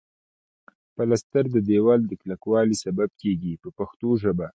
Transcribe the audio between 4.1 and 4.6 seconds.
ژبه.